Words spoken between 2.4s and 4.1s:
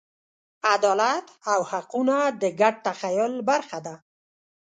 د ګډ تخیل برخه ده.